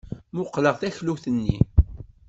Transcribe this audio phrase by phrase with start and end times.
[0.31, 1.57] Mmuqqleɣ taklut-nni.